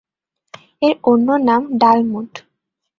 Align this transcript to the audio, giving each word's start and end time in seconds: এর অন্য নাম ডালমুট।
এর 0.81 0.93
অন্য 1.03 1.27
নাম 1.47 1.61
ডালমুট। 1.81 2.31